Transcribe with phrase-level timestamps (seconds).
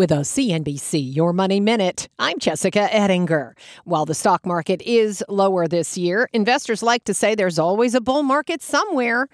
[0.00, 3.54] With a CNBC Your Money Minute, I'm Jessica Ettinger.
[3.84, 8.00] While the stock market is lower this year, investors like to say there's always a
[8.00, 9.28] bull market somewhere.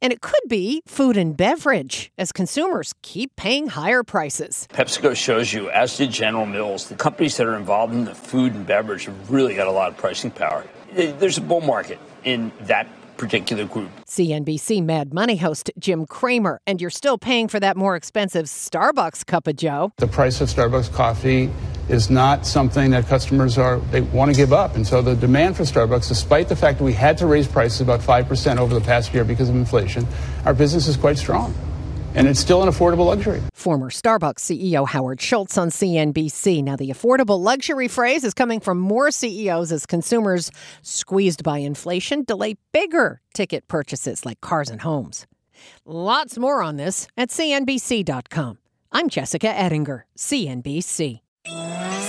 [0.00, 4.68] And it could be food and beverage as consumers keep paying higher prices.
[4.72, 8.54] PepsiCo shows you, as did General Mills, the companies that are involved in the food
[8.54, 10.64] and beverage have really got a lot of pricing power.
[10.94, 12.86] There's a bull market in that
[13.22, 13.88] particular group.
[14.04, 19.24] CNBC Mad Money host Jim Cramer, and you're still paying for that more expensive Starbucks
[19.24, 19.92] cup of Joe.
[19.98, 21.48] The price of Starbucks coffee
[21.88, 24.74] is not something that customers are they want to give up.
[24.74, 27.80] And so the demand for Starbucks, despite the fact that we had to raise prices
[27.80, 30.04] about 5% over the past year because of inflation,
[30.44, 31.54] our business is quite strong
[32.14, 33.42] and it's still an affordable luxury.
[33.54, 36.62] Former Starbucks CEO Howard Schultz on CNBC.
[36.62, 40.50] Now, the affordable luxury phrase is coming from more CEOs as consumers,
[40.82, 45.26] squeezed by inflation, delay bigger ticket purchases like cars and homes.
[45.86, 48.58] Lots more on this at CNBC.com.
[48.92, 51.21] I'm Jessica Ettinger, CNBC.